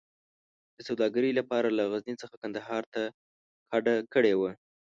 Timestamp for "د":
0.77-0.79